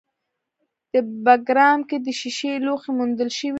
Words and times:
په 0.91 0.99
بګرام 1.25 1.79
کې 1.89 1.97
د 2.05 2.07
ښیښې 2.19 2.51
لوښي 2.65 2.91
موندل 2.97 3.29
شوي 3.37 3.49